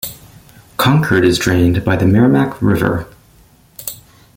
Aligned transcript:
Concord 0.77 1.23
is 1.23 1.37
drained 1.37 1.85
by 1.85 1.95
the 1.95 2.07
Merrimack 2.07 2.59
River. 2.59 3.05